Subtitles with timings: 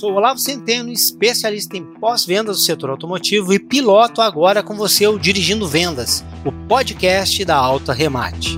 [0.00, 5.18] Sou Olavo Centeno, especialista em pós-vendas do setor automotivo e piloto agora com você o
[5.18, 8.56] Dirigindo Vendas, o podcast da Alta Remate.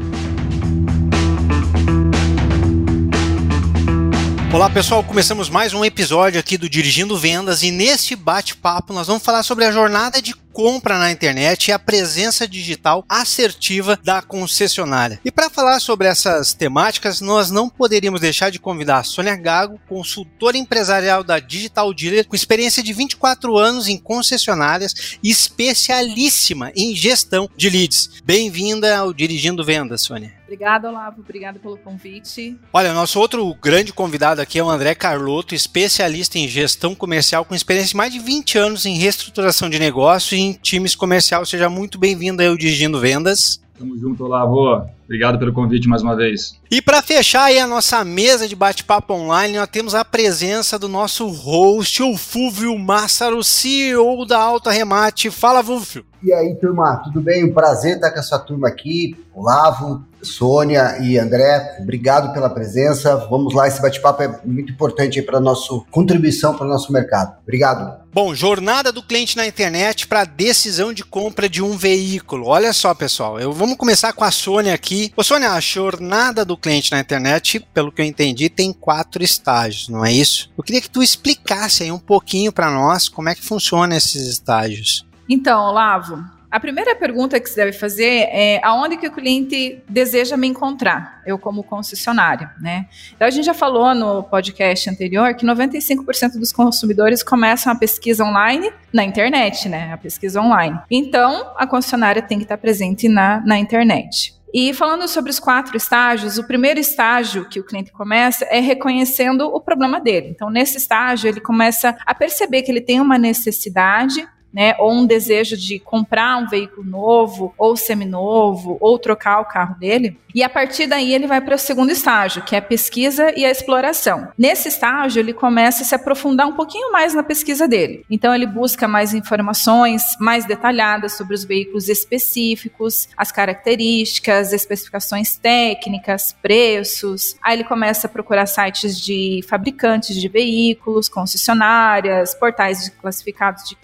[4.54, 9.24] Olá pessoal, começamos mais um episódio aqui do Dirigindo Vendas e neste bate-papo nós vamos
[9.24, 15.21] falar sobre a jornada de compra na internet e a presença digital assertiva da concessionária.
[15.24, 19.80] E para falar sobre essas temáticas, nós não poderíamos deixar de convidar a Sônia Gago,
[19.88, 26.94] consultora empresarial da Digital Dealer, com experiência de 24 anos em concessionárias e especialíssima em
[26.94, 28.10] gestão de leads.
[28.24, 30.41] Bem-vinda ao Dirigindo Vendas, Sônia.
[30.52, 31.23] Obrigada, Olavo.
[31.23, 32.59] Obrigada pelo convite.
[32.74, 37.55] Olha, nosso outro grande convidado aqui é o André Carlotto, especialista em gestão comercial com
[37.55, 41.47] experiência de mais de 20 anos em reestruturação de negócios e em times comercial.
[41.47, 43.62] Seja muito bem-vindo aí ao Dirigindo Vendas.
[43.78, 44.87] Tamo junto, Olavo.
[45.12, 46.58] Obrigado pelo convite mais uma vez.
[46.70, 50.88] E para fechar aí a nossa mesa de bate-papo online, nós temos a presença do
[50.88, 55.30] nosso host, o Fúvio Massaro, CEO da Alta Remate.
[55.30, 56.02] Fala, Fúvio.
[56.22, 57.44] E aí, turma, tudo bem?
[57.44, 59.14] Um prazer estar com essa turma aqui.
[59.34, 63.16] Olavo, Sônia e André, obrigado pela presença.
[63.28, 67.34] Vamos lá, esse bate-papo é muito importante para a nossa contribuição para o nosso mercado.
[67.42, 68.02] Obrigado.
[68.12, 72.47] Bom, jornada do cliente na internet para decisão de compra de um veículo.
[72.47, 75.02] Olha só, pessoal, eu vamos começar com a Sônia aqui.
[75.17, 79.89] Ô, Sônia, a jornada do cliente na internet, pelo que eu entendi, tem quatro estágios,
[79.89, 80.50] não é isso?
[80.56, 84.28] Eu queria que tu explicasse aí um pouquinho para nós como é que funciona esses
[84.28, 85.06] estágios.
[85.28, 86.22] Então, Olavo,
[86.53, 91.22] a primeira pergunta que você deve fazer é aonde que o cliente deseja me encontrar,
[91.25, 92.89] eu como concessionária, né?
[93.16, 98.22] Então a gente já falou no podcast anterior que 95% dos consumidores começam a pesquisa
[98.22, 99.94] online na internet, né?
[99.94, 100.78] A pesquisa online.
[100.91, 104.34] Então a concessionária tem que estar presente na, na internet.
[104.53, 109.47] E falando sobre os quatro estágios, o primeiro estágio que o cliente começa é reconhecendo
[109.47, 110.28] o problema dele.
[110.28, 115.06] Então, nesse estágio, ele começa a perceber que ele tem uma necessidade né, ou um
[115.06, 120.19] desejo de comprar um veículo novo, ou seminovo, ou trocar o carro dele.
[120.34, 123.44] E a partir daí ele vai para o segundo estágio, que é a pesquisa e
[123.44, 124.28] a exploração.
[124.37, 128.04] Nesse estágio ele começa a se aprofundar um pouquinho mais na pesquisa dele.
[128.10, 136.34] Então ele busca mais informações mais detalhadas sobre os veículos específicos, as características, especificações técnicas,
[136.41, 137.37] preços.
[137.43, 143.76] Aí ele começa a procurar sites de fabricantes de veículos, concessionárias, portais classificados de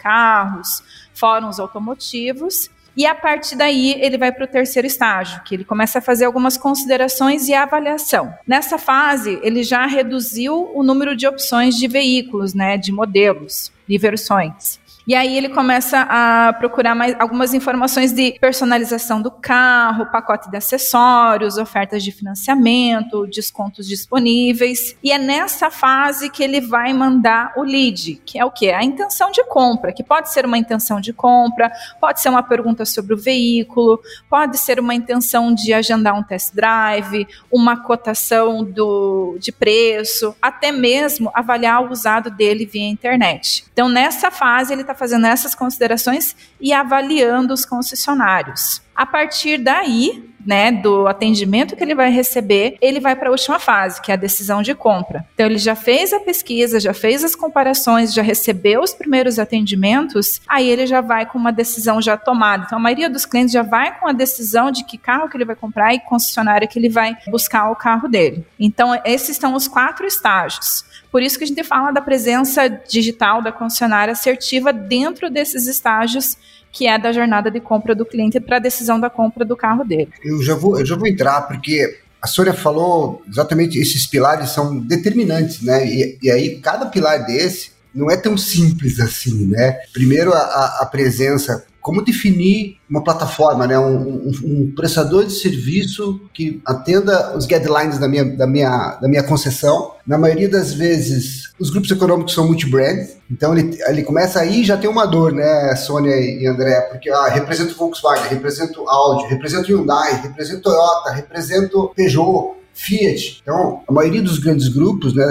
[0.58, 0.82] carros,
[1.14, 6.00] fóruns automotivos e a partir daí ele vai para o terceiro estágio, que ele começa
[6.00, 8.34] a fazer algumas considerações e avaliação.
[8.46, 13.96] Nessa fase, ele já reduziu o número de opções de veículos, né, de modelos e
[13.96, 14.80] versões.
[15.08, 20.56] E aí ele começa a procurar mais algumas informações de personalização do carro, pacote de
[20.58, 24.94] acessórios, ofertas de financiamento, descontos disponíveis.
[25.02, 28.68] E é nessa fase que ele vai mandar o lead, que é o que?
[28.68, 32.84] A intenção de compra, que pode ser uma intenção de compra, pode ser uma pergunta
[32.84, 39.38] sobre o veículo, pode ser uma intenção de agendar um test drive, uma cotação do,
[39.40, 43.64] de preço, até mesmo avaliar o usado dele via internet.
[43.72, 48.82] Então, nessa fase, ele está fazendo essas considerações e avaliando os concessionários.
[48.94, 53.58] A partir daí, né, do atendimento que ele vai receber, ele vai para a última
[53.58, 55.24] fase, que é a decisão de compra.
[55.34, 60.40] Então ele já fez a pesquisa, já fez as comparações, já recebeu os primeiros atendimentos,
[60.48, 62.64] aí ele já vai com uma decisão já tomada.
[62.66, 65.44] Então a maioria dos clientes já vai com a decisão de que carro que ele
[65.44, 68.44] vai comprar e concessionária que ele vai buscar o carro dele.
[68.58, 70.87] Então esses são os quatro estágios.
[71.10, 76.36] Por isso que a gente fala da presença digital da concessionária assertiva dentro desses estágios
[76.70, 79.84] que é da jornada de compra do cliente para a decisão da compra do carro
[79.84, 80.10] dele.
[80.22, 84.78] Eu já vou, eu já vou entrar porque a Sônia falou exatamente esses pilares são
[84.78, 85.86] determinantes, né?
[85.86, 89.78] E, e aí cada pilar desse não é tão simples assim, né?
[89.92, 93.78] Primeiro a, a presença como definir uma plataforma, né?
[93.78, 99.08] Um, um, um, prestador de serviço que atenda os guidelines da minha, da, minha, da
[99.08, 99.92] minha concessão.
[100.06, 104.76] Na maioria das vezes, os grupos econômicos são multi-brand, então ele, ele começa aí já
[104.76, 106.78] tem uma dor, né, Sônia e André?
[106.90, 113.40] Porque ah, represento Volkswagen, represento Audi, represento Hyundai, represento Toyota, represento Peugeot, Fiat.
[113.42, 115.26] Então, a maioria dos grandes grupos, né,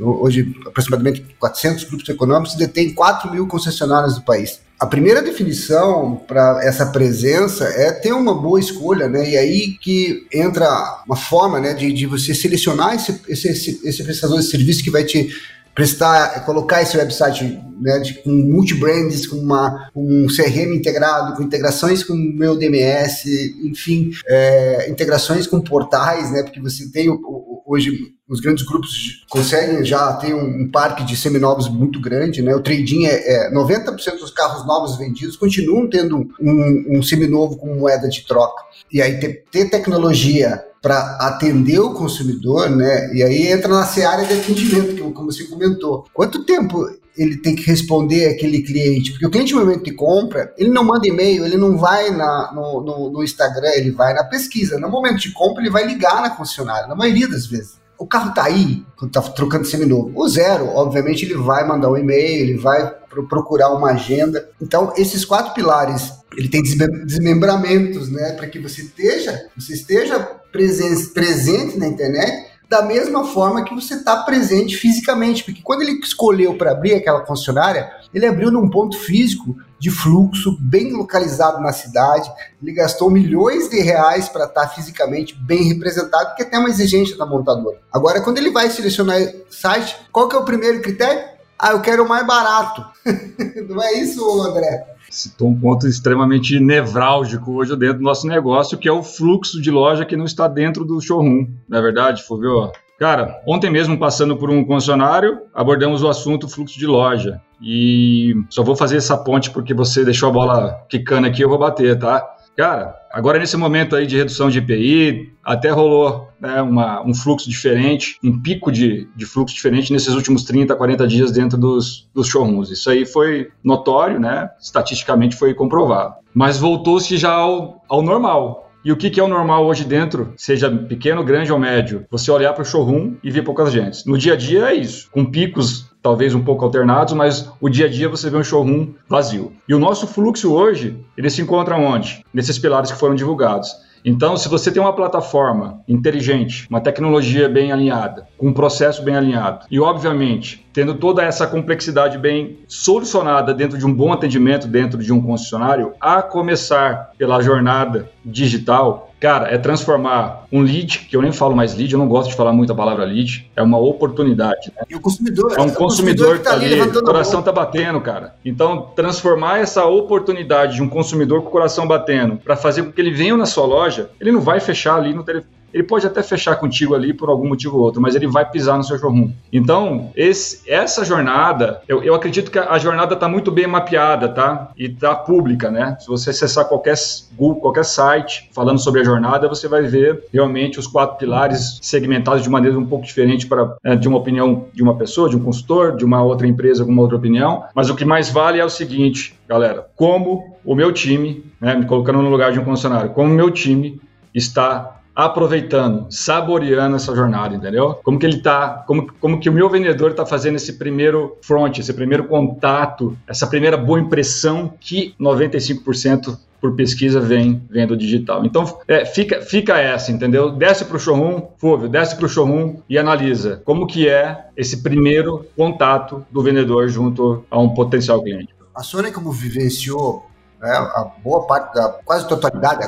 [0.00, 4.60] hoje aproximadamente 400 grupos econômicos, detém 4 mil concessionárias do país.
[4.82, 9.30] A primeira definição para essa presença é ter uma boa escolha, né?
[9.30, 10.66] E aí que entra
[11.06, 15.04] uma forma né, de, de você selecionar esse, esse, esse prestador de serviço que vai
[15.04, 15.30] te
[15.72, 22.02] prestar, colocar esse website né, de, com multibrands, com uma, um CRM integrado, com integrações
[22.02, 23.24] com o meu DMS,
[23.62, 29.24] enfim, é, integrações com portais, né, porque você tem o, o, hoje os grandes grupos
[29.28, 32.54] conseguem já ter um, um parque de seminovos muito grande, né?
[32.54, 37.74] O trading é, é 90% dos carros novos vendidos continuam tendo um, um seminovo como
[37.74, 38.62] moeda de troca.
[38.92, 43.14] E aí ter, ter tecnologia para atender o consumidor, né?
[43.14, 46.04] E aí entra na seara de atendimento, como você comentou.
[46.12, 46.86] Quanto tempo
[47.16, 49.12] ele tem que responder aquele cliente?
[49.12, 52.52] Porque o cliente, no momento de compra, ele não manda e-mail, ele não vai na,
[52.54, 54.78] no, no, no Instagram, ele vai na pesquisa.
[54.78, 58.34] No momento de compra, ele vai ligar na concessionária, na maioria das vezes o carro
[58.34, 60.10] tá aí, quando tá trocando seminovo.
[60.16, 62.92] O zero, obviamente, ele vai mandar um e-mail, ele vai
[63.28, 64.48] procurar uma agenda.
[64.60, 70.18] Então, esses quatro pilares, ele tem desmembramentos, né, para que você esteja, você esteja
[70.50, 76.00] presente, presente na internet da mesma forma que você está presente fisicamente, porque quando ele
[76.00, 81.70] escolheu para abrir aquela concessionária, ele abriu num ponto físico de fluxo bem localizado na
[81.70, 82.32] cidade,
[82.62, 87.14] ele gastou milhões de reais para estar tá fisicamente bem representado, porque tem uma exigência
[87.14, 87.76] da montadora.
[87.92, 89.20] Agora, quando ele vai selecionar
[89.50, 91.22] site, qual que é o primeiro critério?
[91.58, 92.82] Ah, eu quero o mais barato.
[93.68, 94.91] Não é isso, André?
[95.12, 99.70] Citou um ponto extremamente nevrálgico hoje dentro do nosso negócio, que é o fluxo de
[99.70, 101.46] loja que não está dentro do showroom.
[101.68, 102.72] Não é verdade, Fulvio?
[102.98, 107.40] Cara, ontem mesmo passando por um concessionário, abordamos o assunto fluxo de loja.
[107.60, 111.58] E só vou fazer essa ponte porque você deixou a bola quicando aqui, eu vou
[111.58, 112.26] bater, tá?
[112.56, 117.48] Cara, agora nesse momento aí de redução de IPI, até rolou né, uma, um fluxo
[117.48, 122.28] diferente, um pico de, de fluxo diferente nesses últimos 30, 40 dias dentro dos, dos
[122.28, 122.70] showrooms.
[122.70, 124.50] Isso aí foi notório, né?
[124.60, 126.14] Estatisticamente foi comprovado.
[126.34, 128.70] Mas voltou-se já ao, ao normal.
[128.84, 132.04] E o que, que é o normal hoje dentro, seja pequeno, grande ou médio?
[132.10, 134.04] Você olhar para o showroom e ver poucas gente.
[134.06, 137.86] No dia a dia é isso, com picos talvez um pouco alternados, mas o dia
[137.86, 139.52] a dia você vê um showroom vazio.
[139.68, 142.24] E o nosso fluxo hoje, ele se encontra onde?
[142.34, 143.74] Nesses pilares que foram divulgados.
[144.04, 149.14] Então, se você tem uma plataforma inteligente, uma tecnologia bem alinhada, com um processo bem
[149.14, 155.00] alinhado, e obviamente tendo toda essa complexidade bem solucionada dentro de um bom atendimento dentro
[155.00, 161.22] de um concessionário, a começar pela jornada digital, cara, é transformar um lead, que eu
[161.22, 163.78] nem falo mais lead, eu não gosto de falar muito a palavra lead, é uma
[163.78, 164.72] oportunidade.
[164.74, 164.82] Né?
[164.90, 165.54] E o consumidor?
[165.56, 168.34] É um consumidor, que tá ali, o coração tá batendo, cara.
[168.44, 173.00] Então, transformar essa oportunidade de um consumidor com o coração batendo para fazer com que
[173.00, 176.22] ele venha na sua loja, ele não vai fechar ali no telefone ele pode até
[176.22, 179.30] fechar contigo ali por algum motivo ou outro, mas ele vai pisar no seu showroom.
[179.52, 184.70] Então, esse, essa jornada, eu, eu acredito que a, jornada está muito bem mapeada, tá?
[184.76, 185.96] E está pública, né?
[186.00, 186.94] Se você acessar qualquer
[187.36, 192.42] Google, qualquer site falando sobre a jornada, você vai ver realmente os quatro pilares segmentados
[192.42, 195.40] de maneira um pouco diferente para é, de uma opinião de uma pessoa, de um
[195.40, 197.64] consultor, de uma outra empresa com uma outra opinião.
[197.74, 201.86] Mas o que mais vale é o seguinte, galera: como o meu time, né, me
[201.86, 204.00] colocando no lugar de um funcionário, como o meu time
[204.34, 207.94] está aproveitando, saboreando essa jornada, entendeu?
[208.02, 211.78] Como que ele tá, como, como que o meu vendedor está fazendo esse primeiro front,
[211.78, 218.46] esse primeiro contato, essa primeira boa impressão que 95% por pesquisa vem vendo digital.
[218.46, 220.52] Então, é, fica, fica essa, entendeu?
[220.52, 224.80] Desce para o showroom, Fúvio, desce para o showroom e analisa como que é esse
[224.80, 228.54] primeiro contato do vendedor junto a um potencial cliente.
[228.74, 230.24] A Sônia, como vivenciou
[230.62, 232.84] né, a boa parte da quase totalidade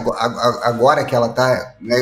[0.63, 1.97] agora que ela tá né,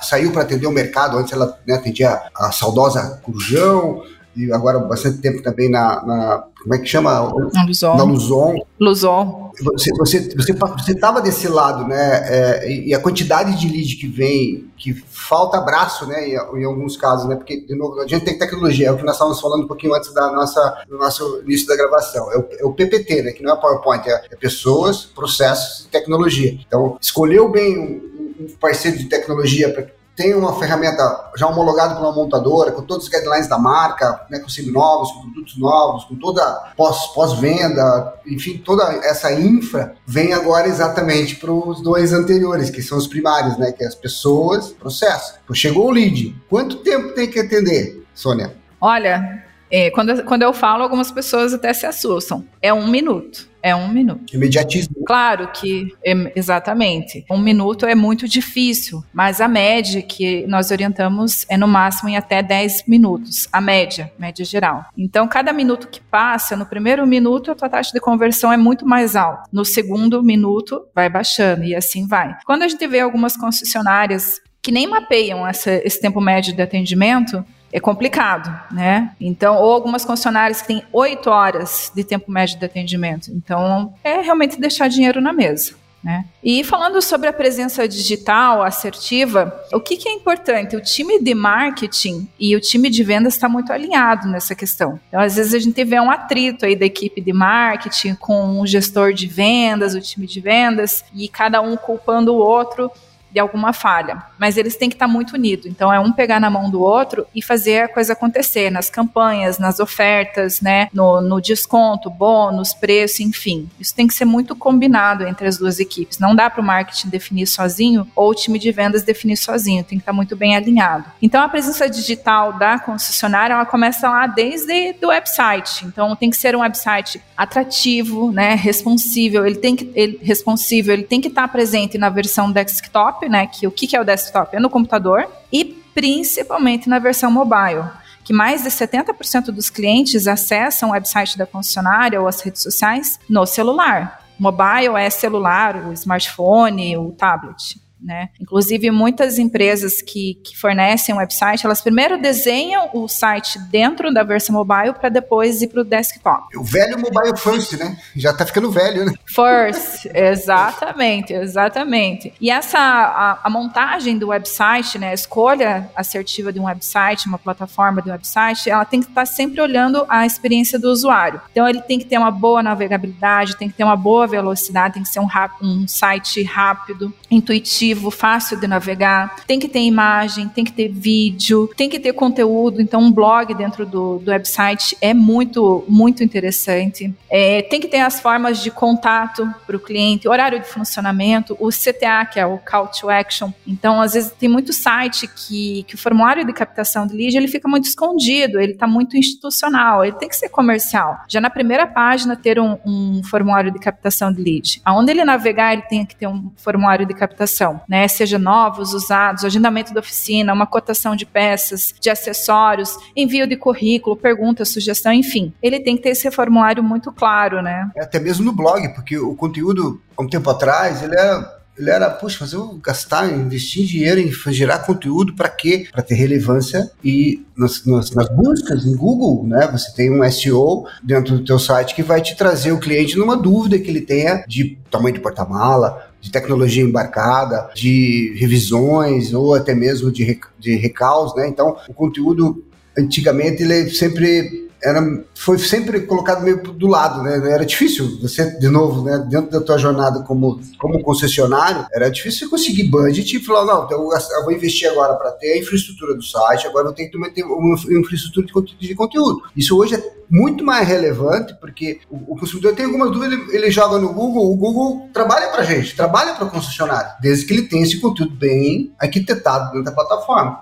[0.00, 4.04] saiu para atender o mercado antes ela né, atendia a saudosa Curujão
[4.38, 7.12] e agora bastante tempo também na, na como é que chama?
[7.52, 7.96] Na Luzon.
[7.96, 8.66] Na Luzon.
[8.80, 9.52] Luzon.
[9.62, 12.22] Você você você você estava desse lado, né?
[12.24, 16.28] É, e a quantidade de lead que vem, que falta abraço, né?
[16.28, 17.36] Em, em, alguns casos, né?
[17.36, 19.94] Porque de novo a gente tem tecnologia, é o que nós estávamos falando um pouquinho
[19.94, 22.30] antes da nossa do nosso início da gravação.
[22.32, 23.32] É o, é o PPT, né?
[23.32, 26.58] Que não é PowerPoint, é, é pessoas, processos e tecnologia.
[26.66, 32.02] Então escolheu bem um, um parceiro de tecnologia para tem uma ferramenta já homologada por
[32.02, 36.16] uma montadora, com todos os guidelines da marca, né, com seminovos, com produtos novos, com
[36.16, 36.42] toda
[36.76, 42.98] pós-venda, pós enfim, toda essa infra vem agora exatamente para os dois anteriores, que são
[42.98, 45.34] os primários, né, que é as pessoas, processo.
[45.52, 48.56] chegou o lead, quanto tempo tem que atender, Sônia?
[48.80, 52.44] Olha, é, quando, quando eu falo, algumas pessoas até se assustam.
[52.60, 53.48] É um minuto.
[53.68, 54.34] É um minuto.
[54.34, 55.04] Imediatismo.
[55.04, 57.24] Claro que, é, exatamente.
[57.30, 62.16] Um minuto é muito difícil, mas a média que nós orientamos é no máximo em
[62.16, 63.46] até 10 minutos.
[63.52, 64.86] A média, média geral.
[64.96, 68.86] Então, cada minuto que passa, no primeiro minuto, a tua taxa de conversão é muito
[68.86, 69.42] mais alta.
[69.52, 72.34] No segundo minuto, vai baixando e assim vai.
[72.46, 77.44] Quando a gente vê algumas concessionárias que nem mapeiam essa, esse tempo médio de atendimento,
[77.72, 79.12] é complicado, né?
[79.20, 83.30] Então, ou algumas concessionárias que têm oito horas de tempo médio de atendimento.
[83.30, 85.74] Então, é realmente deixar dinheiro na mesa.
[86.02, 86.26] Né?
[86.42, 90.76] E falando sobre a presença digital assertiva, o que, que, é importante?
[90.76, 95.00] O time de marketing e o time de vendas está muito alinhado nessa questão.
[95.08, 98.66] Então, às vezes a gente vê um atrito aí da equipe de marketing com o
[98.66, 102.90] gestor de vendas, o time de vendas, e cada um culpando o outro
[103.30, 105.66] de alguma falha, mas eles têm que estar muito unidos.
[105.66, 109.58] Então é um pegar na mão do outro e fazer a coisa acontecer nas campanhas,
[109.58, 113.68] nas ofertas, né, no, no desconto, bônus, preço, enfim.
[113.78, 116.18] Isso tem que ser muito combinado entre as duas equipes.
[116.18, 119.84] Não dá para o marketing definir sozinho ou o time de vendas definir sozinho.
[119.84, 121.04] Tem que estar muito bem alinhado.
[121.20, 125.84] Então a presença digital da concessionária ela começa lá desde do website.
[125.84, 129.46] Então tem que ser um website atrativo, né, responsível.
[129.46, 130.94] Ele tem que ele, responsível.
[130.94, 133.46] Ele tem que estar presente na versão desktop desktop, né?
[133.46, 134.54] Que o que é o desktop?
[134.54, 137.84] É no computador e principalmente na versão mobile
[138.24, 143.18] que mais de 70% dos clientes acessam o website da concessionária ou as redes sociais
[143.28, 144.22] no celular.
[144.38, 147.80] Mobile é celular, o smartphone, o tablet.
[148.00, 148.28] Né?
[148.40, 154.22] Inclusive, muitas empresas que, que fornecem um website, elas primeiro desenham o site dentro da
[154.22, 156.56] versão mobile para depois ir para o desktop.
[156.56, 157.96] O velho mobile first, né?
[158.14, 159.12] Já está ficando velho, né?
[159.26, 162.32] First, exatamente, exatamente.
[162.40, 167.38] E essa, a, a, montagem do website, né, a escolha assertiva de um website, uma
[167.38, 171.40] plataforma de um website, ela tem que estar tá sempre olhando a experiência do usuário.
[171.50, 175.02] Então, ele tem que ter uma boa navegabilidade, tem que ter uma boa velocidade, tem
[175.02, 175.28] que ser um,
[175.62, 180.88] um site rápido, intuitivo, intuitivo, fácil de navegar, tem que ter imagem, tem que ter
[180.88, 182.80] vídeo, tem que ter conteúdo.
[182.80, 187.12] Então, um blog dentro do, do website é muito, muito interessante.
[187.30, 191.68] É, tem que ter as formas de contato para o cliente, horário de funcionamento, o
[191.68, 193.52] CTA, que é o Call to Action.
[193.66, 197.48] Então, às vezes, tem muito site que, que o formulário de captação de lead ele
[197.48, 201.18] fica muito escondido, ele está muito institucional, ele tem que ser comercial.
[201.28, 204.80] Já na primeira página, ter um, um formulário de captação de lead.
[204.84, 208.08] Aonde ele navegar, ele tem que ter um formulário de captação né?
[208.08, 214.16] Seja novos, usados, agendamento da oficina, uma cotação de peças, de acessórios, envio de currículo,
[214.16, 215.52] pergunta, sugestão, enfim.
[215.62, 217.90] Ele tem que ter esse formulário muito claro, né?
[217.96, 221.90] É, até mesmo no blog, porque o conteúdo, há um tempo atrás, ele era ele
[221.90, 225.86] era, puxa, mas eu gastar, investir dinheiro em gerar conteúdo para quê?
[225.92, 229.68] Para ter relevância e nas, nas, nas, buscas em Google, né?
[229.70, 233.36] Você tem um SEO dentro do teu site que vai te trazer o cliente numa
[233.36, 239.74] dúvida que ele tenha de tamanho de porta-mala, de tecnologia embarcada, de revisões ou até
[239.74, 241.48] mesmo de, de recaus, né?
[241.48, 242.64] Então, o conteúdo
[242.96, 245.00] antigamente ele sempre era,
[245.34, 247.36] foi sempre colocado meio do lado, né?
[247.52, 249.26] Era difícil você, de novo, né?
[249.28, 253.84] Dentro da tua jornada como, como concessionário, era difícil você conseguir budget e falar, não,
[253.84, 257.18] então eu, vou investir agora para ter a infraestrutura do site, agora eu tenho que
[257.30, 258.46] ter uma infraestrutura
[258.78, 259.42] de conteúdo.
[259.56, 264.12] Isso hoje é muito mais relevante, porque o, consumidor tem algumas dúvidas, ele, joga no
[264.12, 267.98] Google, o Google trabalha para gente, trabalha para o concessionário, desde que ele tenha esse
[267.98, 270.60] conteúdo bem arquitetado dentro da plataforma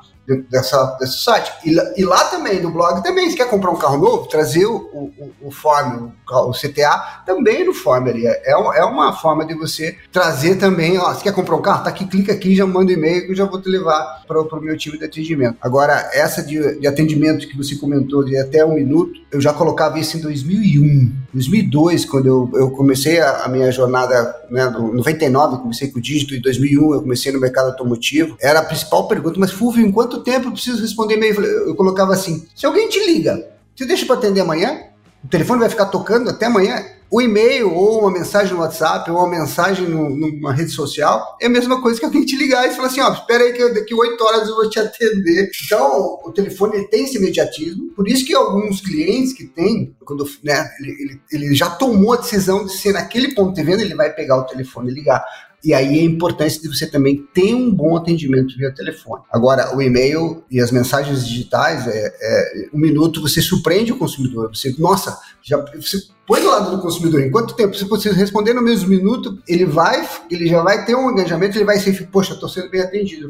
[0.48, 1.52] dessa, desse site.
[1.64, 4.76] E, e, lá também, no blog também, se quer comprar um carro novo, trazer o,
[4.76, 8.26] o, o form, o, o, CTA, também no form ali.
[8.26, 11.90] É, é uma forma de você trazer também, ó, se quer comprar um carro, tá
[11.90, 14.60] aqui, clica aqui, já manda um e-mail que eu já vou te levar para o
[14.60, 15.56] meu time de atendimento.
[15.60, 19.98] Agora, essa de, de atendimento que você comentou de até um minuto, eu já colocava
[19.98, 21.25] isso em 2001.
[21.36, 25.98] 2002, quando eu, eu comecei a, a minha jornada, né, no 99 eu comecei com
[25.98, 29.86] o dígito, em 2001 eu comecei no mercado automotivo, era a principal pergunta, mas Fulvio,
[29.86, 31.40] enquanto quanto tempo eu preciso responder e-mail?
[31.42, 34.80] Eu colocava assim: se alguém te liga, você deixa para atender amanhã?
[35.24, 36.84] O telefone vai ficar tocando até amanhã?
[37.08, 41.46] O e-mail ou uma mensagem no WhatsApp ou uma mensagem no, numa rede social é
[41.46, 43.94] a mesma coisa que alguém te ligar e falar assim, ó, espera aí que daqui
[43.94, 45.50] oito horas eu vou te atender.
[45.64, 50.68] Então, o telefone tem esse imediatismo, por isso que alguns clientes que têm, quando né,
[50.80, 54.12] ele, ele, ele já tomou a decisão de ser naquele ponto de venda, ele vai
[54.12, 55.24] pegar o telefone e ligar.
[55.66, 59.24] E aí a importância de você também ter um bom atendimento via telefone.
[59.32, 64.54] Agora, o e-mail e as mensagens digitais, é, é um minuto você surpreende o consumidor.
[64.54, 67.20] Você, nossa, já você põe do lado do consumidor.
[67.20, 67.74] Em quanto tempo?
[67.74, 71.64] Se você responder no mesmo minuto, ele vai, ele já vai ter um engajamento, ele
[71.64, 73.28] vai ser, poxa, estou sendo bem atendido.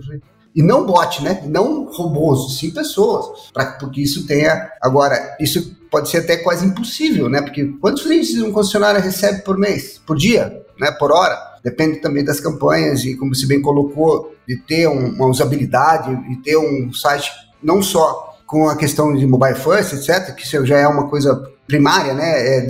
[0.54, 1.42] E não bot, né?
[1.46, 3.50] Não robôs, sim pessoas.
[3.50, 4.70] Para que isso tenha.
[4.82, 7.40] Agora, isso pode ser até quase impossível, né?
[7.40, 9.98] Porque quantos leads um concessionário recebe por mês?
[10.06, 10.62] Por dia?
[10.78, 10.90] Né?
[10.92, 11.45] Por hora?
[11.66, 16.56] Depende também das campanhas e, como você bem colocou, de ter uma usabilidade e ter
[16.56, 17.28] um site
[17.60, 21.34] não só com a questão de mobile first, etc., que isso já é uma coisa
[21.66, 22.60] primária, né, é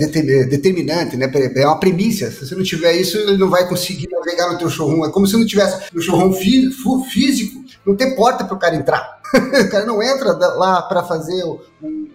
[0.47, 2.31] determinante, né, é uma premissa.
[2.31, 5.05] Se você não tiver isso, ele não vai conseguir navegar no teu showroom.
[5.05, 6.71] É como se não tivesse no showroom fí
[7.11, 9.21] físico, não tem porta para o cara entrar.
[9.31, 12.09] o cara não entra lá para fazer um, um,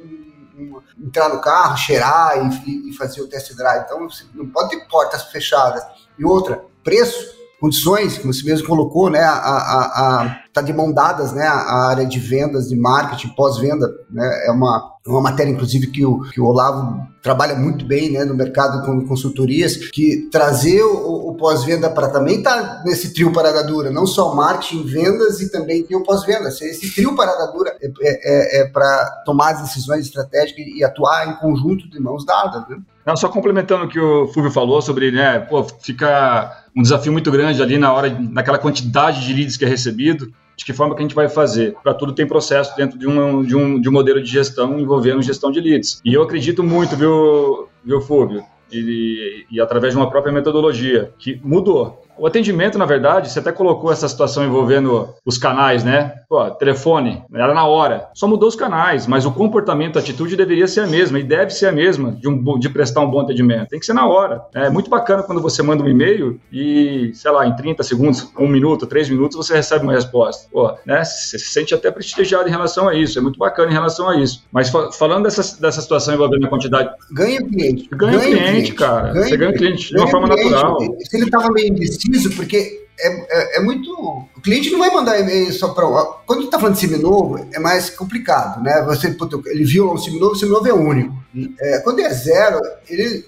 [0.58, 3.84] um, entrar no carro, cheirar e, e, fazer o test drive.
[3.84, 5.84] Então, não pode ter portas fechadas.
[6.18, 10.92] E outra, preço, condições, como você mesmo colocou, né, a, a, a, tá de mão
[10.92, 15.86] dadas, né, a área de vendas, de marketing, pós-venda, né, é uma, uma matéria, inclusive,
[15.86, 20.82] que o, que o Olavo trabalha muito bem, né, no mercado com consultorias, que trazer
[20.82, 25.48] o, o pós-venda para também tá nesse trio parada dura, não só marketing, vendas e
[25.48, 26.48] também tem o pós-venda.
[26.48, 31.36] Esse trio parada dura é, é, é para tomar as decisões estratégicas e atuar em
[31.36, 32.76] conjunto de mãos dadas, né?
[33.04, 37.30] Não, só complementando o que o Fulvio falou sobre, né, pô, fica um desafio muito
[37.30, 41.00] grande ali na hora, naquela quantidade de leads que é recebido, de que forma que
[41.00, 41.74] a gente vai fazer.
[41.82, 45.20] Para tudo tem processo dentro de um, de, um, de um modelo de gestão envolvendo
[45.22, 46.00] gestão de leads.
[46.04, 51.40] E eu acredito muito, viu, viu Fulvio, e, e através de uma própria metodologia, que
[51.42, 52.01] mudou.
[52.16, 56.14] O atendimento, na verdade, você até colocou essa situação envolvendo os canais, né?
[56.28, 58.08] Pô, telefone, era na hora.
[58.14, 61.50] Só mudou os canais, mas o comportamento, a atitude deveria ser a mesma e deve
[61.50, 63.68] ser a mesma de, um, de prestar um bom atendimento.
[63.68, 64.42] Tem que ser na hora.
[64.54, 68.46] É muito bacana quando você manda um e-mail e, sei lá, em 30 segundos, um
[68.46, 70.48] minuto, três minutos, você recebe uma resposta.
[70.50, 71.04] Pô, né?
[71.04, 73.18] Você se sente até prestigiado em relação a isso.
[73.18, 74.44] É muito bacana em relação a isso.
[74.52, 76.90] Mas falando dessa, dessa situação envolvendo a quantidade.
[77.12, 77.88] Ganha cliente.
[77.92, 79.12] Ganha, ganha cliente, cliente, cara.
[79.12, 80.50] Ganha você ganha cliente de uma forma cliente.
[80.50, 80.78] natural.
[81.00, 81.74] Se ele estava meio
[82.08, 83.90] indeciso, porque é, é, é, muito.
[84.36, 85.86] O cliente não vai mandar e-mail só para.
[86.26, 88.82] Quando está falando de seminovo, é mais complicado, né?
[88.86, 89.16] Você,
[89.46, 91.14] ele viu um seminovo, o seminovo é único.
[91.60, 93.26] É, quando é zero, ele.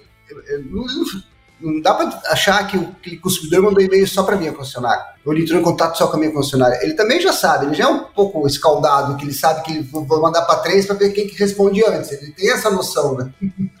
[0.69, 0.85] Não,
[1.59, 5.03] não dá para achar que o, que o consumidor mandou e-mail só para minha concessionária,
[5.03, 6.79] ou ele entrou em contato só com a minha concessionária.
[6.83, 9.81] Ele também já sabe, ele já é um pouco escaldado, que ele sabe que ele
[9.81, 12.11] vou mandar para três para ver quem que responde antes.
[12.11, 13.31] Ele tem essa noção, né?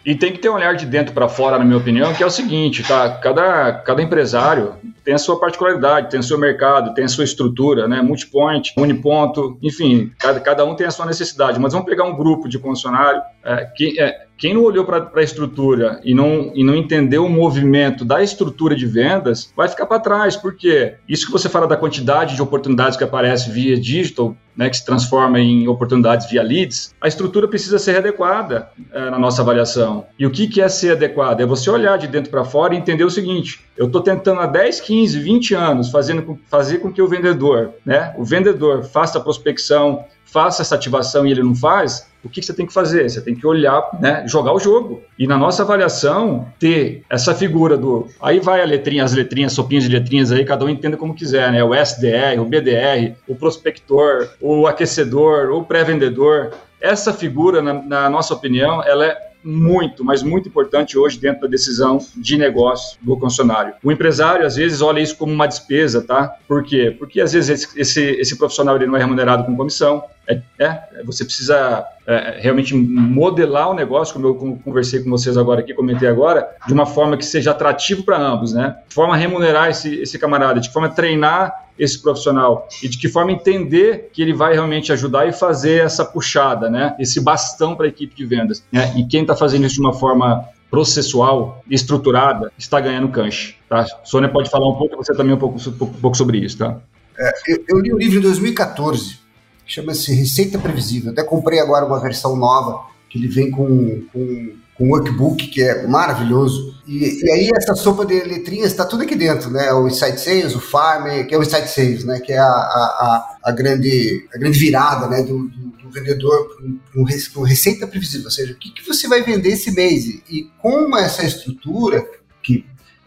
[0.05, 2.25] E tem que ter um olhar de dentro para fora, na minha opinião, que é
[2.25, 3.09] o seguinte, tá?
[3.17, 4.73] Cada, cada empresário
[5.03, 8.01] tem a sua particularidade, tem o seu mercado, tem a sua estrutura, né?
[8.01, 11.59] Multipoint, uniponto, enfim, cada, cada um tem a sua necessidade.
[11.59, 15.23] Mas vamos pegar um grupo de concessionário é, que é, quem não olhou para a
[15.23, 19.99] estrutura e não, e não entendeu o movimento da estrutura de vendas vai ficar para
[19.99, 24.69] trás, porque isso que você fala da quantidade de oportunidades que aparece via digital, né,
[24.69, 29.41] que se transforma em oportunidades via leads, a estrutura precisa ser adequada é, na nossa
[29.41, 30.05] avaliação.
[30.17, 31.41] E o que, que é ser adequado?
[31.41, 34.45] É você olhar de dentro para fora e entender o seguinte: eu estou tentando há
[34.45, 39.21] 10, 15, 20 anos fazendo, fazer com que o vendedor, né, o vendedor faça a
[39.21, 43.07] prospecção, faça essa ativação e ele não faz, o que você tem que fazer?
[43.07, 45.03] Você tem que olhar, né, jogar o jogo.
[45.17, 48.07] E na nossa avaliação, ter essa figura do.
[48.19, 51.51] Aí vai a letrinha, as letrinhas, sopinhas de letrinhas aí, cada um entenda como quiser,
[51.51, 51.63] né?
[51.63, 56.51] O SDR, o BDR, o prospector, o aquecedor, o pré-vendedor.
[56.81, 61.47] Essa figura, na, na nossa opinião, ela é muito, mas muito importante hoje dentro da
[61.47, 63.75] decisão de negócio do concessionário.
[63.83, 66.35] O empresário, às vezes, olha isso como uma despesa, tá?
[66.47, 66.93] Por quê?
[66.97, 71.23] Porque, às vezes, esse, esse profissional ele não é remunerado com comissão, é, é, você
[71.23, 76.47] precisa é, realmente modelar o negócio, como eu conversei com vocês agora aqui, comentei agora,
[76.65, 78.75] de uma forma que seja atrativo para ambos, né?
[78.87, 82.97] De forma a remunerar esse, esse camarada, de forma a treinar esse profissional e de
[82.97, 86.95] que forma entender que ele vai realmente ajudar e fazer essa puxada, né?
[86.99, 88.63] Esse bastão para a equipe de vendas.
[88.71, 88.93] Né?
[88.97, 93.55] E quem está fazendo isso de uma forma processual, estruturada, está ganhando canche.
[93.69, 93.85] Tá?
[94.03, 96.77] Sônia pode falar um pouco, você também um pouco, um pouco sobre isso, tá?
[97.17, 99.24] É, eu, eu li o livro em 2014
[99.65, 101.11] chama-se Receita Previsível.
[101.11, 105.87] Até comprei agora uma versão nova, que ele vem com, com, com workbook, que é
[105.87, 106.75] maravilhoso.
[106.87, 109.73] E, e aí essa sopa de letrinhas está tudo aqui dentro, né?
[109.73, 112.19] O Insight Sales, o Farm, que é o Insight Sales, né?
[112.19, 115.23] Que é a, a, a, grande, a grande virada né?
[115.23, 116.57] do, do, do vendedor
[116.93, 118.25] com, com receita previsível.
[118.25, 120.05] Ou seja, o que, que você vai vender esse mês?
[120.29, 122.05] E com essa estrutura,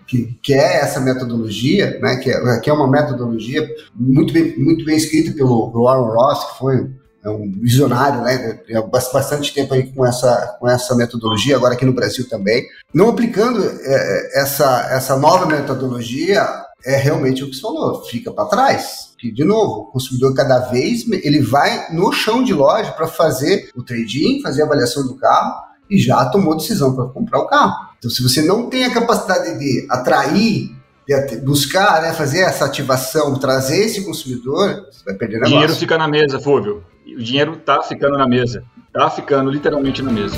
[0.09, 4.85] que que, é essa metodologia, né, que, é, que é uma metodologia muito bem, muito
[4.85, 6.91] bem escrita pelo, pelo Aaron Ross, que foi
[7.25, 8.61] é um visionário, né?
[8.75, 12.65] Há bastante tempo aí com essa, com essa metodologia, agora aqui no Brasil também.
[12.95, 16.47] Não aplicando é, essa, essa nova metodologia,
[16.85, 19.15] é realmente o que você falou, fica para trás.
[19.19, 23.69] Que, de novo, o consumidor cada vez ele vai no chão de loja para fazer
[23.75, 25.55] o trade-in, fazer a avaliação do carro
[25.91, 27.88] e já tomou decisão para comprar o carro.
[27.99, 30.71] Então, se você não tem a capacidade de atrair,
[31.07, 35.57] de buscar, né, fazer essa ativação, trazer esse consumidor, você vai perder negócio.
[35.57, 36.85] O dinheiro fica na mesa, Fúvio.
[37.07, 38.63] O dinheiro está ficando na mesa.
[38.87, 40.37] Está ficando literalmente na mesa.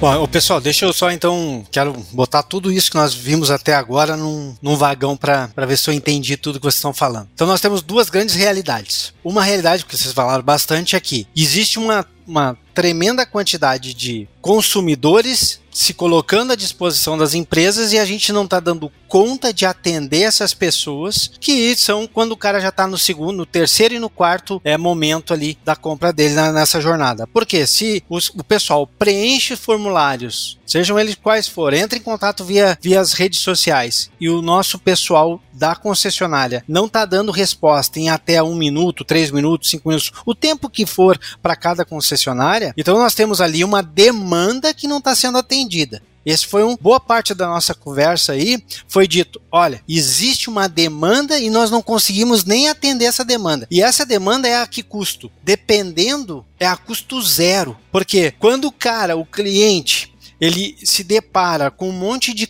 [0.00, 4.16] Bom, pessoal, deixa eu só então, quero botar tudo isso que nós vimos até agora
[4.16, 7.28] num, num vagão para ver se eu entendi tudo que vocês estão falando.
[7.32, 9.14] Então nós temos duas grandes realidades.
[9.24, 11.26] Uma realidade que vocês falaram bastante aqui.
[11.34, 18.04] Existe uma, uma tremenda quantidade de consumidores se colocando à disposição das empresas e a
[18.04, 22.68] gente não está dando conta de atender essas pessoas que são quando o cara já
[22.68, 26.52] está no segundo, no terceiro e no quarto é, momento ali da compra dele na,
[26.52, 27.26] nessa jornada.
[27.26, 32.78] Porque se os, o pessoal preenche formulários, sejam eles quais forem, entra em contato via,
[32.80, 38.10] via as redes sociais e o nosso pessoal da concessionária não está dando resposta em
[38.10, 42.98] até um minuto, três minutos, cinco minutos, o tempo que for para cada concessionária, então
[42.98, 44.33] nós temos ali uma demanda
[44.74, 46.02] que não está sendo atendida.
[46.24, 51.38] Esse foi um boa parte da nossa conversa aí, foi dito, olha, existe uma demanda
[51.38, 53.66] e nós não conseguimos nem atender essa demanda.
[53.70, 55.30] E essa demanda é a que custo?
[55.42, 57.76] Dependendo, é a custo zero.
[57.92, 62.46] Porque quando o cara, o cliente, ele se depara com um monte de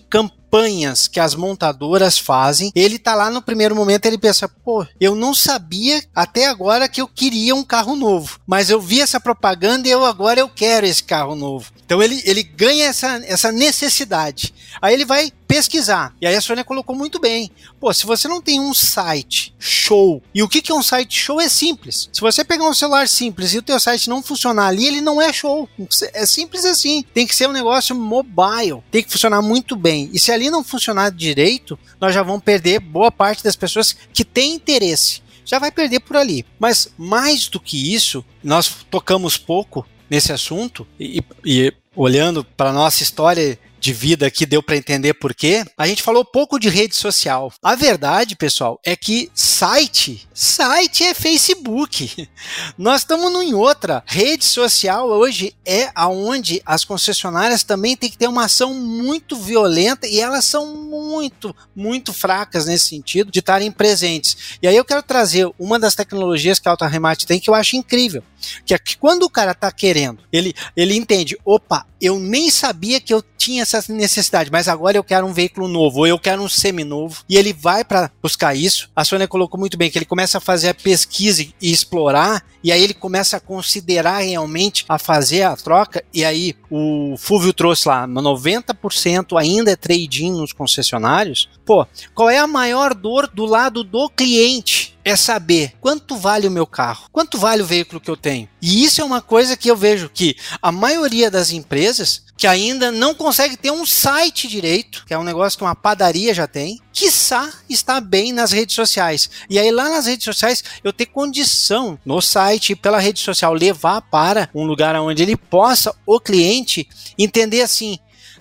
[0.54, 5.16] campanhas que as montadoras fazem, ele tá lá no primeiro momento ele pensa, pô, eu
[5.16, 9.88] não sabia até agora que eu queria um carro novo, mas eu vi essa propaganda
[9.88, 11.72] e eu agora eu quero esse carro novo.
[11.84, 14.54] Então ele, ele ganha essa, essa necessidade.
[14.80, 16.14] Aí ele vai pesquisar.
[16.20, 17.50] E aí a Sônia colocou muito bem.
[17.78, 21.16] Pô, se você não tem um site show, e o que, que é um site
[21.18, 22.08] show é simples.
[22.12, 25.20] Se você pegar um celular simples e o teu site não funcionar ali, ele não
[25.20, 25.68] é show.
[26.12, 27.04] É simples assim.
[27.12, 28.82] Tem que ser um negócio mobile.
[28.90, 30.10] Tem que funcionar muito bem.
[30.12, 34.24] E se ali não funcionar direito, nós já vamos perder boa parte das pessoas que
[34.24, 36.44] têm interesse já vai perder por ali.
[36.58, 43.02] Mas mais do que isso, nós tocamos pouco nesse assunto e, e olhando para nossa
[43.02, 46.96] história de vida que deu para entender por quê, a gente falou pouco de rede
[46.96, 47.52] social.
[47.62, 52.26] A verdade, pessoal, é que site, site é Facebook.
[52.78, 54.02] Nós estamos em outra.
[54.06, 60.06] Rede social hoje é aonde as concessionárias também têm que ter uma ação muito violenta
[60.06, 64.56] e elas são muito, muito fracas nesse sentido de estarem presentes.
[64.62, 67.54] E aí eu quero trazer uma das tecnologias que a Auto Remate tem que eu
[67.54, 68.22] acho incrível,
[68.64, 73.00] que é que quando o cara está querendo, ele, ele entende, opa, eu nem sabia
[73.00, 76.42] que eu tinha essa necessidade, mas agora eu quero um veículo novo, ou eu quero
[76.42, 78.90] um seminovo, e ele vai para buscar isso.
[78.94, 82.72] A Sônia colocou muito bem que ele começa a fazer a pesquisa e explorar, e
[82.72, 87.88] aí ele começa a considerar realmente a fazer a troca, e aí o Fúvio trouxe
[87.88, 91.48] lá, 90% ainda é trade-in nos concessionários.
[91.64, 94.83] Pô, qual é a maior dor do lado do cliente?
[95.04, 98.48] É saber quanto vale o meu carro, quanto vale o veículo que eu tenho.
[98.60, 102.90] E isso é uma coisa que eu vejo que a maioria das empresas que ainda
[102.90, 106.80] não consegue ter um site direito, que é um negócio que uma padaria já tem,
[106.92, 109.30] quiçá está bem nas redes sociais.
[109.48, 114.00] E aí lá nas redes sociais eu ter condição no site pela rede social levar
[114.02, 117.98] para um lugar onde ele possa o cliente entender assim,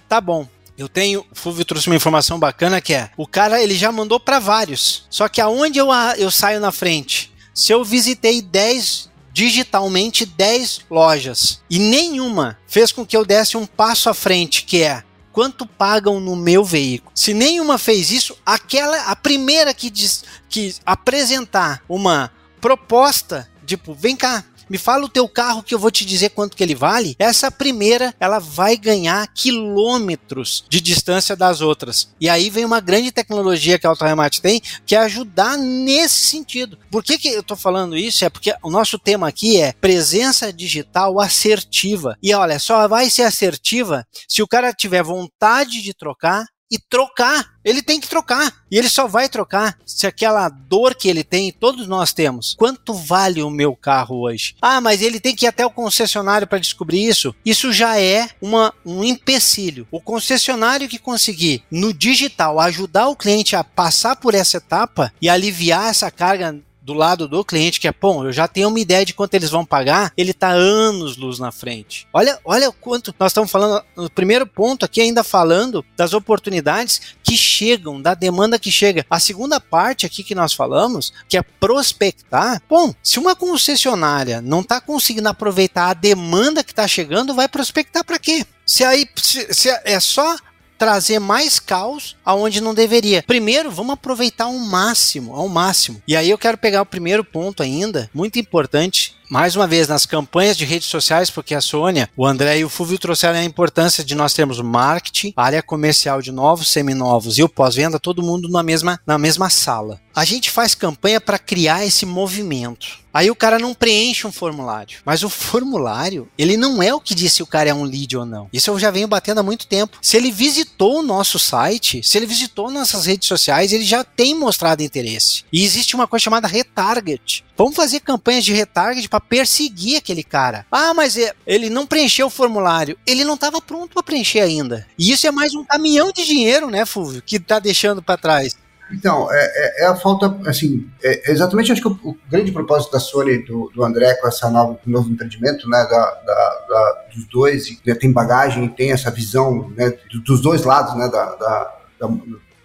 [0.10, 3.76] tá bom, eu tenho, o Fulvio trouxe uma informação bacana que é, o cara ele
[3.76, 5.06] já mandou para vários.
[5.10, 7.32] Só que aonde eu, eu saio na frente?
[7.54, 13.66] Se eu visitei 10 digitalmente 10 lojas e nenhuma fez com que eu desse um
[13.66, 17.12] passo à frente, que é quanto pagam no meu veículo.
[17.16, 22.32] Se nenhuma fez isso, aquela a primeira que diz que apresentar uma
[22.62, 26.58] proposta, tipo, vem cá, me fala o teu carro que eu vou te dizer quanto
[26.58, 27.16] que ele vale.
[27.20, 32.10] Essa primeira, ela vai ganhar quilômetros de distância das outras.
[32.20, 36.76] E aí vem uma grande tecnologia que a AutoRemate tem, que é ajudar nesse sentido.
[36.90, 38.26] Por que, que eu estou falando isso?
[38.26, 42.18] É porque o nosso tema aqui é presença digital assertiva.
[42.20, 47.54] E olha, só vai ser assertiva se o cara tiver vontade de trocar e trocar.
[47.64, 48.52] Ele tem que trocar.
[48.72, 52.56] E ele só vai trocar se aquela dor que ele tem, todos nós temos.
[52.58, 54.56] Quanto vale o meu carro hoje?
[54.60, 57.36] Ah, mas ele tem que ir até o concessionário para descobrir isso.
[57.46, 59.88] Isso já é uma, um empecilho.
[59.92, 65.30] O concessionário que conseguir no digital ajudar o cliente a passar por essa etapa e
[65.30, 69.06] aliviar essa carga do lado do cliente, que é, bom, eu já tenho uma ideia
[69.06, 72.08] de quanto eles vão pagar, ele está anos luz na frente.
[72.12, 77.38] Olha, olha quanto nós estamos falando, no primeiro ponto aqui, ainda falando das oportunidades que
[77.38, 79.06] chegam, da demanda que chega.
[79.10, 84.60] A segunda parte aqui que nós falamos, que é prospectar, bom, se uma concessionária não
[84.60, 88.46] está conseguindo aproveitar a demanda que está chegando, vai prospectar para quê?
[88.66, 90.36] Se aí se, se é só
[90.84, 93.24] trazer mais caos aonde não deveria.
[93.24, 96.02] Primeiro, vamos aproveitar ao máximo, ao máximo.
[96.06, 100.06] E aí eu quero pegar o primeiro ponto ainda, muito importante, mais uma vez, nas
[100.06, 104.04] campanhas de redes sociais, porque a Sônia, o André e o Fulvio trouxeram a importância
[104.04, 108.62] de nós termos marketing, área comercial de novos, seminovos e o pós-venda, todo mundo na
[108.62, 110.02] mesma, na mesma sala.
[110.14, 113.03] A gente faz campanha para criar esse movimento.
[113.14, 114.98] Aí o cara não preenche um formulário.
[115.06, 118.18] Mas o formulário, ele não é o que diz se o cara é um lead
[118.18, 118.50] ou não.
[118.52, 120.00] Isso eu já venho batendo há muito tempo.
[120.02, 124.34] Se ele visitou o nosso site, se ele visitou nossas redes sociais, ele já tem
[124.34, 125.44] mostrado interesse.
[125.54, 127.46] E existe uma coisa chamada retarget.
[127.56, 130.66] Vamos fazer campanhas de retarget para perseguir aquele cara.
[130.72, 132.98] Ah, mas é, ele não preencheu o formulário.
[133.06, 134.88] Ele não estava pronto para preencher ainda.
[134.98, 138.58] E isso é mais um caminhão de dinheiro, né, Fulvio, que está deixando para trás.
[138.94, 142.92] Então, é, é, é, a falta, assim, é exatamente acho que o, o, grande propósito
[142.92, 147.26] da Sony do, do André com essa nova novo empreendimento, né, da, da, da dos
[147.26, 149.94] dois, e, né, tem bagagem, tem essa visão, né,
[150.26, 151.74] dos dois lados, né, da, da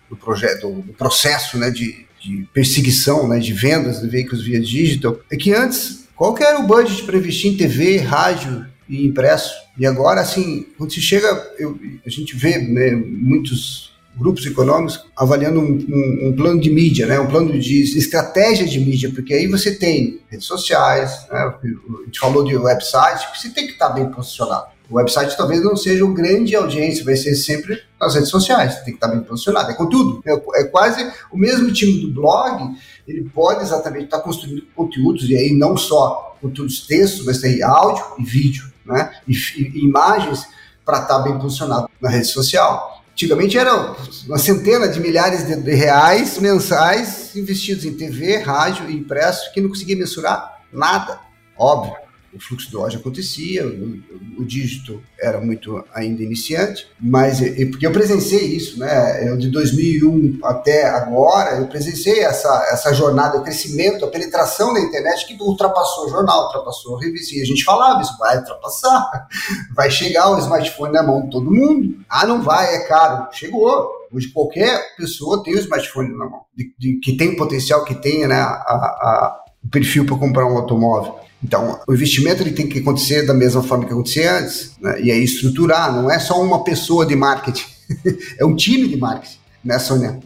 [0.08, 5.18] do projeto, do processo, né, de, de perseguição, né, de vendas de veículos via digital,
[5.30, 9.54] é que antes, qual que era o budget para investir em TV, rádio e impresso?
[9.78, 15.60] E agora, assim, quando se chega, eu, a gente vê né, muitos grupos econômicos avaliando
[15.60, 19.46] um, um, um, plano de mídia, né, um plano de estratégia de mídia, porque aí
[19.46, 24.10] você tem redes sociais, né, a gente falou de website, você tem que estar bem
[24.10, 24.66] posicionado.
[24.90, 28.84] O website talvez não seja o grande audiência, vai ser sempre nas redes sociais, tem
[28.84, 30.22] que estar bem posicionado, é conteúdo.
[30.26, 32.74] É, é quase o mesmo time do blog,
[33.06, 38.04] ele pode exatamente estar construindo conteúdos, e aí não só conteúdos textos, mas tem áudio
[38.18, 40.46] e vídeo, né, e, e imagens
[40.84, 42.97] para estar bem posicionado na rede social.
[43.18, 43.96] Antigamente eram
[44.28, 49.68] uma centena de milhares de reais mensais investidos em TV, rádio e impresso que não
[49.68, 51.18] conseguia mensurar nada.
[51.58, 54.00] Óbvio o fluxo de loja acontecia, o,
[54.38, 59.28] o, dígito era muito ainda iniciante, mas eu, porque eu presenciei isso, né?
[59.28, 64.80] Eu de 2001 até agora, eu presenciei essa, essa jornada, o crescimento, a penetração da
[64.80, 67.34] internet que ultrapassou o jornal, ultrapassou a revista.
[67.34, 69.28] E a gente falava, isso vai ultrapassar,
[69.74, 71.98] vai chegar o smartphone na mão de todo mundo.
[72.08, 73.28] Ah, não vai, é caro.
[73.32, 73.96] Chegou.
[74.10, 78.26] Hoje qualquer pessoa tem o smartphone na mão, de, de, que tem potencial que tem,
[78.26, 78.36] né?
[78.36, 81.16] A, a, o perfil para comprar um automóvel.
[81.42, 85.00] Então, o investimento ele tem que acontecer da mesma forma que acontecia antes, né?
[85.00, 87.66] e aí estruturar, não é só uma pessoa de marketing,
[88.38, 90.18] é um time de marketing, né, Sônia?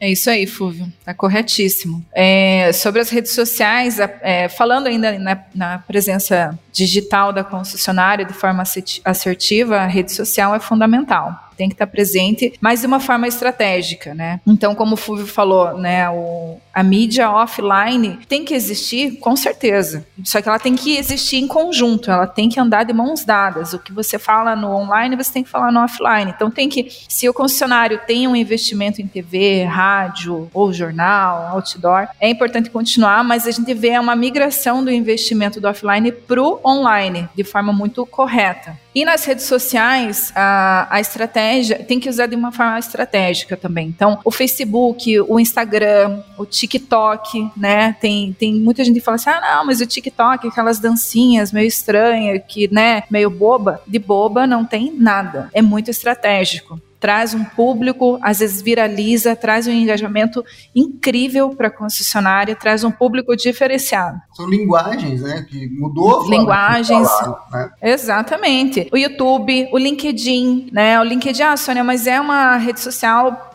[0.00, 2.04] É isso aí, Fúvio, tá corretíssimo.
[2.14, 8.32] É, sobre as redes sociais, é, falando ainda na, na, presença digital da concessionária de
[8.32, 8.62] forma
[9.04, 14.14] assertiva, a rede social é fundamental tem que estar presente, mas de uma forma estratégica,
[14.14, 14.40] né?
[14.46, 20.06] Então, como o Fúvio falou, né, o, a mídia offline tem que existir, com certeza.
[20.22, 23.72] Só que ela tem que existir em conjunto, ela tem que andar de mãos dadas.
[23.72, 26.32] O que você fala no online, você tem que falar no offline.
[26.34, 32.06] Então, tem que, se o concessionário tem um investimento em TV, rádio ou jornal, outdoor,
[32.20, 36.60] é importante continuar, mas a gente vê uma migração do investimento do offline para o
[36.68, 38.78] online de forma muito correta.
[38.94, 43.88] E nas redes sociais, a, a estratégia tem que usar de uma forma estratégica também.
[43.88, 47.96] Então, o Facebook, o Instagram, o TikTok, né?
[48.00, 51.68] Tem, tem muita gente que fala assim: ah, não, mas o TikTok, aquelas dancinhas meio
[51.68, 53.80] estranhas, que, né, meio boba.
[53.86, 55.48] De boba não tem nada.
[55.52, 61.70] É muito estratégico traz um público, às vezes viraliza, traz um engajamento incrível para a
[61.70, 64.18] concessionária, traz um público diferenciado.
[64.34, 65.46] São linguagens, né?
[65.48, 67.08] Que mudou a Linguagens.
[67.08, 67.70] Falar, né?
[67.82, 68.88] Exatamente.
[68.92, 71.00] O YouTube, o LinkedIn, né?
[71.00, 73.47] O LinkedIn, ah, Sônia, mas é uma rede social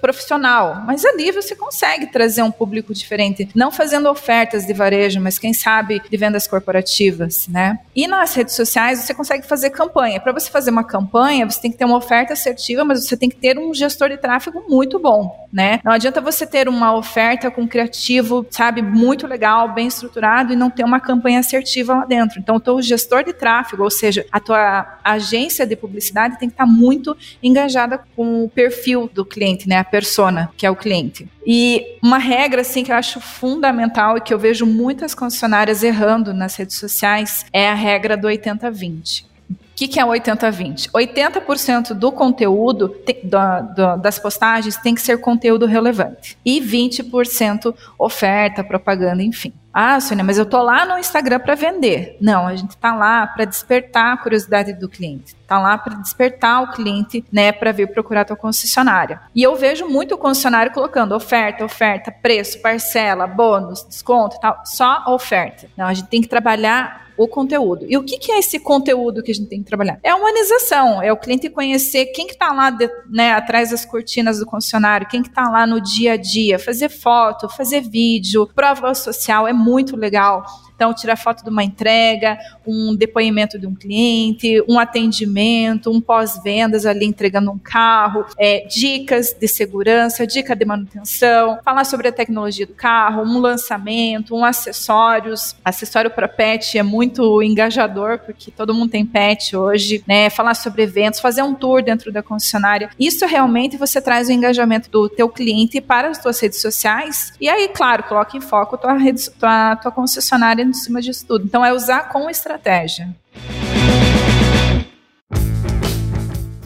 [0.00, 0.82] profissional.
[0.86, 5.52] Mas ali você consegue trazer um público diferente, não fazendo ofertas de varejo, mas quem
[5.52, 7.78] sabe de vendas corporativas, né?
[7.94, 10.20] E nas redes sociais você consegue fazer campanha.
[10.20, 13.28] Para você fazer uma campanha, você tem que ter uma oferta assertiva, mas você tem
[13.28, 15.80] que ter um gestor de tráfego muito bom, né?
[15.84, 20.70] Não adianta você ter uma oferta com criativo, sabe, muito legal, bem estruturado e não
[20.70, 22.38] ter uma campanha assertiva lá dentro.
[22.38, 26.66] Então, o gestor de tráfego, ou seja, a tua agência de publicidade tem que estar
[26.66, 31.28] muito engajada com o perfil do cliente né, a persona, que é o cliente.
[31.46, 36.32] E uma regra assim que eu acho fundamental e que eu vejo muitas concessionárias errando
[36.32, 39.24] nas redes sociais é a regra do 80/20.
[39.50, 40.90] O que, que é 80-20?
[40.90, 46.38] 80%, do conteúdo do, das postagens tem que ser conteúdo relevante.
[46.42, 49.52] E 20% oferta, propaganda, enfim.
[49.78, 52.16] Ah, Sônia, mas eu tô lá no Instagram para vender.
[52.18, 55.36] Não, a gente tá lá para despertar a curiosidade do cliente.
[55.46, 59.20] Tá lá para despertar o cliente, né, para vir procurar a tua concessionária.
[59.34, 65.04] E eu vejo muito o concessionário colocando oferta, oferta, preço, parcela, bônus, desconto, tal, só
[65.08, 65.68] oferta.
[65.76, 67.86] Não, a gente tem que trabalhar o conteúdo.
[67.88, 69.98] E o que, que, é esse conteúdo que a gente tem que trabalhar?
[70.02, 73.84] É a humanização, é o cliente conhecer quem que está lá de, né, atrás das
[73.84, 78.48] cortinas do concessionário, quem que está lá no dia a dia, fazer foto, fazer vídeo,
[78.54, 80.44] prova social, é muito legal
[80.76, 86.84] Então, tirar foto de uma entrega, um depoimento de um cliente, um atendimento, um pós-vendas
[86.84, 92.66] ali entregando um carro, é, dicas de segurança, dica de manutenção, falar sobre a tecnologia
[92.66, 95.56] do carro, um lançamento, um acessórios.
[95.64, 100.28] Acessório para pet é muito engajador, porque todo mundo tem pet hoje, né?
[100.28, 102.90] Falar sobre eventos, fazer um tour dentro da concessionária.
[103.00, 107.32] Isso realmente você traz o engajamento do teu cliente para as tuas redes sociais.
[107.40, 111.44] E aí, claro, coloca em foco tua, rede, tua, tua concessionária em cima disso tudo.
[111.44, 113.08] Então, é usar com estratégia.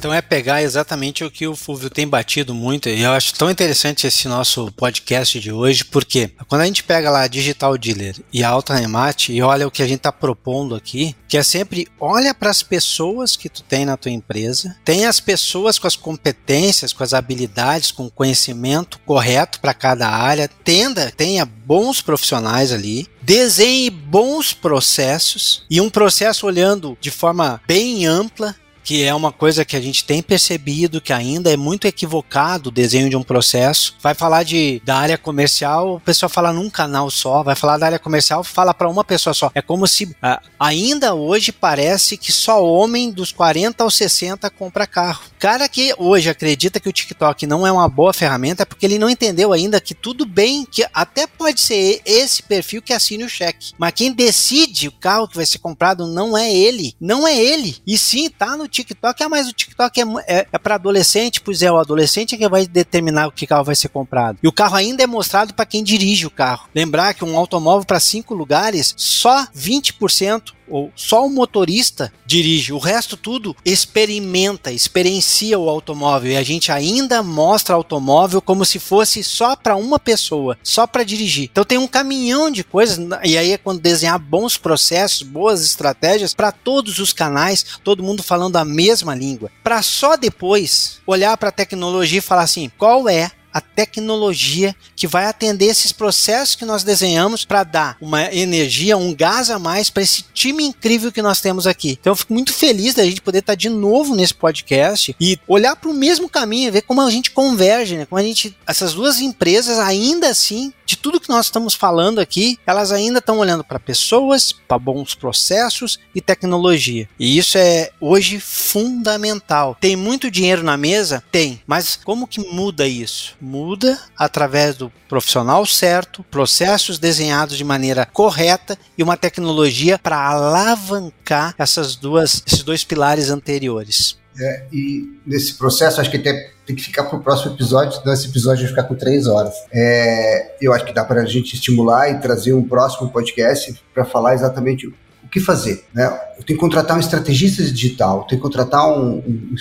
[0.01, 3.51] Então é pegar exatamente o que o Fulvio tem batido muito, e eu acho tão
[3.51, 8.17] interessante esse nosso podcast de hoje, porque quando a gente pega lá a Digital Dealer
[8.33, 11.43] e a Alta Remate e olha o que a gente está propondo aqui, que é
[11.43, 15.87] sempre olha para as pessoas que tu tem na tua empresa, tem as pessoas com
[15.87, 22.01] as competências, com as habilidades, com o conhecimento correto para cada área, tenda, tenha bons
[22.01, 28.57] profissionais ali, desenhe bons processos e um processo olhando de forma bem ampla
[28.91, 32.73] que é uma coisa que a gente tem percebido que ainda é muito equivocado o
[32.73, 33.95] desenho de um processo.
[34.03, 37.87] Vai falar de da área comercial, o pessoal fala num canal só, vai falar da
[37.87, 39.49] área comercial, fala para uma pessoa só.
[39.55, 44.89] É como se ah, ainda hoje parece que só homem dos 40 aos 60 compra
[44.89, 45.23] carro.
[45.39, 48.99] Cara que hoje acredita que o TikTok não é uma boa ferramenta é porque ele
[48.99, 53.29] não entendeu ainda que tudo bem, que até pode ser esse perfil que assine o
[53.29, 53.73] cheque.
[53.79, 57.77] Mas quem decide o carro que vai ser comprado não é ele, não é ele.
[57.87, 61.63] E sim, tá no TikTok, ah, mas o TikTok é, é, é para adolescente, pois
[61.63, 64.39] é, o adolescente é que vai determinar o que carro vai ser comprado.
[64.43, 66.69] E o carro ainda é mostrado para quem dirige o carro.
[66.75, 72.79] Lembrar que um automóvel para cinco lugares, só 20% ou só o motorista dirige, o
[72.79, 76.33] resto tudo experimenta, experiencia o automóvel.
[76.33, 81.05] E a gente ainda mostra automóvel como se fosse só para uma pessoa, só para
[81.05, 81.49] dirigir.
[81.51, 86.35] Então tem um caminhão de coisas e aí é quando desenhar bons processos, boas estratégias
[86.35, 91.49] para todos os canais, todo mundo falando a mesma língua, para só depois olhar para
[91.49, 96.65] a tecnologia e falar assim, qual é a tecnologia que vai atender esses processos que
[96.65, 101.23] nós desenhamos para dar uma energia, um gás a mais para esse time incrível que
[101.23, 101.99] nós temos aqui.
[102.01, 105.77] Então eu fico muito feliz da gente poder estar de novo nesse podcast e olhar
[105.77, 108.07] para o mesmo caminho, ver como a gente converge, né?
[108.07, 112.59] como a gente, essas duas empresas ainda assim, de tudo que nós estamos falando aqui,
[112.67, 117.09] elas ainda estão olhando para pessoas, para bons processos e tecnologia.
[117.19, 119.77] E isso é hoje fundamental.
[119.81, 121.23] Tem muito dinheiro na mesa?
[121.31, 123.37] Tem, mas como que muda isso?
[123.41, 131.55] muda através do profissional certo, processos desenhados de maneira correta e uma tecnologia para alavancar
[131.59, 134.19] essas duas, esses dois pilares anteriores.
[134.39, 136.35] É, e nesse processo, acho que tem,
[136.71, 139.55] tem que ficar para o próximo episódio, senão esse episódio vai ficar com três horas.
[139.73, 144.05] É, eu acho que dá para a gente estimular e trazer um próximo podcast para
[144.05, 144.93] falar exatamente
[145.31, 145.85] que fazer?
[145.95, 146.07] Né?
[146.39, 149.55] Eu tenho que contratar um estrategista digital, eu tenho que contratar um, um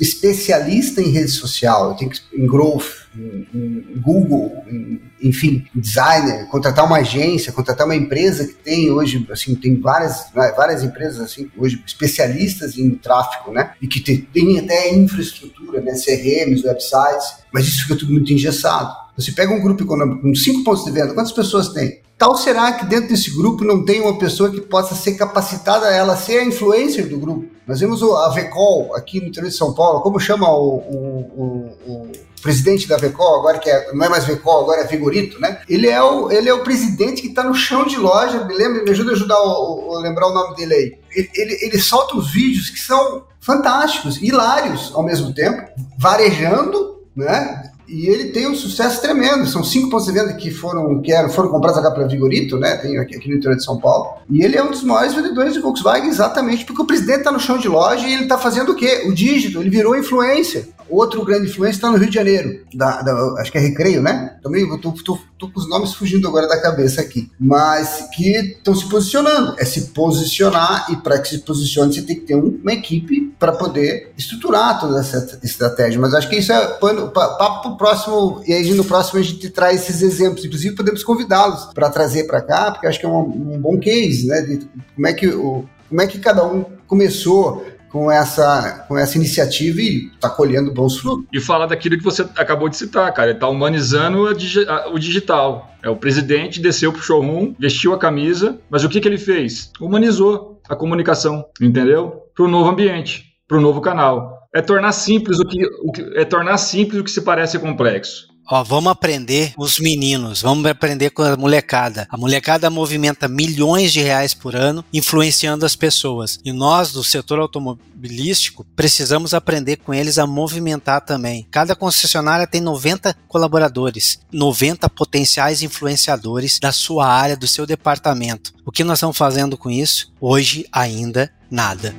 [0.00, 6.46] especialista em rede social, eu tenho que em growth, em, em Google, em, enfim, designer,
[6.48, 11.50] contratar uma agência, contratar uma empresa que tem hoje, assim, tem várias, várias empresas assim
[11.56, 13.72] hoje especialistas em tráfego, né?
[13.80, 15.92] E que tem, tem até infraestrutura, né?
[15.92, 18.94] CRMs, websites, mas isso fica tudo muito engessado.
[19.16, 22.03] Você pega um grupo econômico com cinco pontos de venda, quantas pessoas tem?
[22.16, 25.92] Tal será que dentro desse grupo não tem uma pessoa que possa ser capacitada a
[25.92, 27.46] ela ser a influencer do grupo?
[27.66, 31.92] Nós vemos a VECOL aqui no interior de São Paulo, como chama o, o, o,
[31.92, 35.60] o presidente da VECOL, agora que é, não é mais VECOL, agora é Vigorito, né?
[35.68, 38.84] Ele é o, ele é o presidente que está no chão de loja, me lembra,
[38.84, 40.98] me ajuda a ajudar a lembrar o nome dele aí.
[41.10, 47.72] Ele, ele, ele solta os vídeos que são fantásticos, hilários ao mesmo tempo, varejando, né?
[47.88, 49.46] E ele tem um sucesso tremendo.
[49.46, 52.76] São cinco pontos de venda que foram, que eram, foram comprados agora pela Vigorito, né?
[52.76, 54.18] Tem aqui, aqui, no interior de São Paulo.
[54.28, 57.40] E ele é um dos maiores vendedores de Volkswagen exatamente porque o presidente está no
[57.40, 59.04] chão de loja e ele está fazendo o quê?
[59.06, 59.60] O dígito.
[59.60, 60.68] Ele virou influência.
[60.88, 64.36] Outro grande influência está no Rio de Janeiro, da, da, acho que é Recreio, né?
[64.42, 67.30] Também tô, tô, tô, com os nomes fugindo agora da cabeça aqui.
[67.40, 69.56] Mas que estão se posicionando.
[69.58, 73.52] É se posicionar e para que se posicione você tem que ter uma equipe para
[73.52, 75.98] poder estruturar toda essa estratégia.
[75.98, 78.42] Mas acho que isso é pano, papo para o próximo.
[78.46, 80.44] E aí no próximo a gente traz esses exemplos.
[80.44, 84.26] Inclusive podemos convidá-los para trazer para cá, porque acho que é um, um bom case,
[84.26, 84.40] né?
[84.42, 89.16] De como é que o como é que cada um começou com essa, com essa
[89.16, 91.26] iniciativa e está colhendo bons frutos.
[91.32, 94.32] E falar daquilo que você acabou de citar, cara, ele está humanizando a,
[94.72, 95.70] a, o digital.
[95.80, 99.16] É, o presidente desceu para o showroom, vestiu a camisa, mas o que, que ele
[99.16, 99.70] fez?
[99.80, 102.24] Humanizou a comunicação, entendeu?
[102.34, 104.33] Para o novo ambiente, para o novo canal.
[104.54, 108.32] É tornar simples o que, o que, é tornar simples o que se parece complexo.
[108.46, 112.06] Ó, vamos aprender os meninos, vamos aprender com a molecada.
[112.10, 116.38] A molecada movimenta milhões de reais por ano, influenciando as pessoas.
[116.44, 121.46] E nós, do setor automobilístico, precisamos aprender com eles a movimentar também.
[121.50, 128.52] Cada concessionária tem 90 colaboradores, 90 potenciais influenciadores da sua área, do seu departamento.
[128.64, 130.12] O que nós estamos fazendo com isso?
[130.20, 131.94] Hoje ainda nada.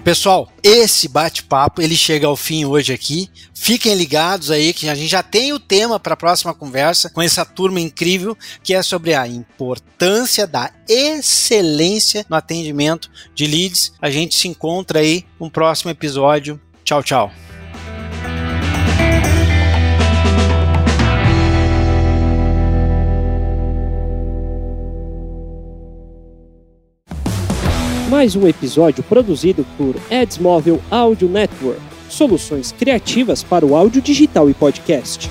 [0.00, 3.30] Pessoal, esse bate-papo ele chega ao fim hoje aqui.
[3.54, 7.22] Fiquem ligados aí que a gente já tem o tema para a próxima conversa com
[7.22, 13.92] essa turma incrível que é sobre a importância da excelência no atendimento de leads.
[14.00, 16.60] A gente se encontra aí no próximo episódio.
[16.84, 17.43] Tchau, tchau.
[28.08, 34.54] Mais um episódio produzido por Adsmóvel Audio Network, soluções criativas para o áudio digital e
[34.54, 35.30] podcast.